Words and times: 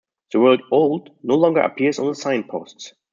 The 0.31 0.39
word 0.39 0.63
"Old" 0.71 1.11
no 1.21 1.35
longer 1.35 1.59
appears 1.59 1.99
on 1.99 2.07
the 2.07 2.15
signposts. 2.15 2.93